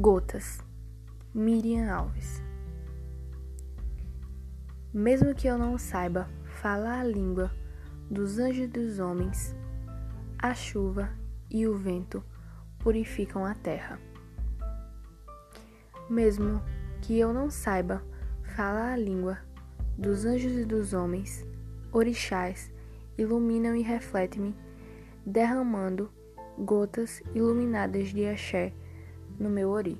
[0.00, 0.60] Gotas,
[1.34, 2.40] Miriam Alves.
[4.94, 7.50] Mesmo que eu não saiba falar a língua
[8.08, 9.56] dos anjos e dos homens,
[10.38, 11.10] a chuva
[11.50, 12.22] e o vento
[12.78, 13.98] purificam a terra.
[16.08, 16.62] Mesmo
[17.02, 18.00] que eu não saiba
[18.54, 19.38] falar a língua
[19.96, 21.44] dos anjos e dos homens,
[21.90, 22.72] orixás
[23.18, 24.54] iluminam e refletem-me,
[25.26, 26.08] derramando
[26.56, 28.72] gotas iluminadas de axé
[29.38, 29.96] no meu ori.